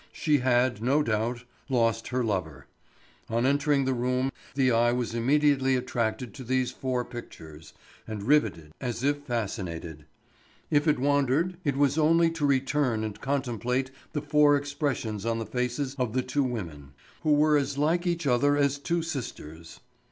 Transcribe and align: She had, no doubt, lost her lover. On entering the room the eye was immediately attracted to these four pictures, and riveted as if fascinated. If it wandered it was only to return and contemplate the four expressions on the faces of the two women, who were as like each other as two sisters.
She 0.11 0.39
had, 0.39 0.81
no 0.81 1.03
doubt, 1.03 1.43
lost 1.69 2.07
her 2.07 2.23
lover. 2.23 2.65
On 3.29 3.45
entering 3.45 3.85
the 3.85 3.93
room 3.93 4.31
the 4.55 4.71
eye 4.71 4.91
was 4.91 5.13
immediately 5.13 5.75
attracted 5.75 6.33
to 6.33 6.43
these 6.43 6.71
four 6.71 7.05
pictures, 7.05 7.73
and 8.07 8.23
riveted 8.23 8.71
as 8.81 9.03
if 9.03 9.19
fascinated. 9.25 10.05
If 10.71 10.87
it 10.87 10.97
wandered 10.97 11.57
it 11.63 11.77
was 11.77 11.99
only 11.99 12.31
to 12.31 12.47
return 12.47 13.03
and 13.03 13.21
contemplate 13.21 13.91
the 14.13 14.23
four 14.23 14.57
expressions 14.57 15.23
on 15.23 15.37
the 15.37 15.45
faces 15.45 15.93
of 15.99 16.13
the 16.13 16.23
two 16.23 16.41
women, 16.43 16.93
who 17.21 17.33
were 17.33 17.55
as 17.55 17.77
like 17.77 18.07
each 18.07 18.25
other 18.25 18.57
as 18.57 18.79
two 18.79 19.03
sisters. 19.03 19.81